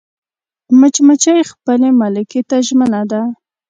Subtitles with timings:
[0.79, 3.21] مچمچۍ خپل ملکې ته ژمنه ده